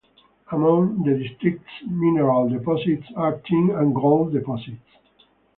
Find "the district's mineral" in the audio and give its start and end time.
1.03-2.49